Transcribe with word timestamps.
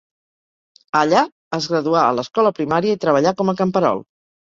Allà, 1.01 1.21
es 1.59 1.69
graduà 1.75 2.01
a 2.07 2.17
l'escola 2.23 2.55
primària 2.63 2.97
i 3.01 3.05
treballà 3.07 3.39
com 3.43 3.57
a 3.57 3.61
camperol. 3.65 4.07